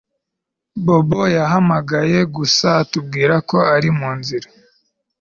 Bobo 0.85 1.21
yahamagaye 1.37 2.19
gusa 2.35 2.67
atubwira 2.83 3.35
ko 3.49 3.57
ari 3.75 3.89
munzira 3.99 4.47